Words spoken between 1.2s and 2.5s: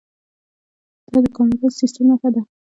د کاناډا د سیستم نښه ده.